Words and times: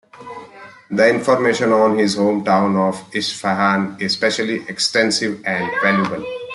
The 0.89 1.09
information 1.11 1.71
on 1.73 1.99
his 1.99 2.15
home 2.15 2.43
town 2.43 2.75
of 2.75 3.13
Isfahan 3.15 3.97
is 4.01 4.13
especially 4.13 4.67
extensive 4.67 5.45
and 5.45 5.69
valuable. 5.83 6.25